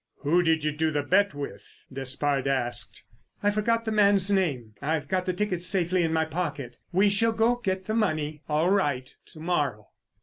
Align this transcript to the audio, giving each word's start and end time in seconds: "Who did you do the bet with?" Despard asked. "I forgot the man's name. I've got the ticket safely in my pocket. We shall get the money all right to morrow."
"Who 0.21 0.41
did 0.41 0.63
you 0.63 0.71
do 0.71 0.89
the 0.89 1.03
bet 1.03 1.35
with?" 1.35 1.85
Despard 1.93 2.47
asked. 2.47 3.03
"I 3.43 3.51
forgot 3.51 3.85
the 3.85 3.91
man's 3.91 4.31
name. 4.31 4.73
I've 4.81 5.07
got 5.07 5.27
the 5.27 5.31
ticket 5.33 5.61
safely 5.61 6.01
in 6.01 6.11
my 6.11 6.25
pocket. 6.25 6.79
We 6.91 7.07
shall 7.07 7.59
get 7.61 7.85
the 7.85 7.93
money 7.93 8.41
all 8.49 8.71
right 8.71 9.15
to 9.27 9.39
morrow." 9.39 9.89